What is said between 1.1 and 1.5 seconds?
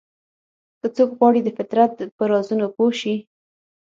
غواړي د